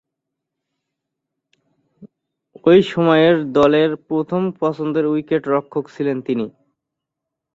ঐ 2.65 2.73
সময়ে 2.91 3.27
দলের 3.53 3.89
প্রথম 4.07 4.41
পছন্দের 4.61 5.05
উইকেট-রক্ষক 5.05 5.85
ছিলেন 5.95 6.17
তিনি। 6.21 6.45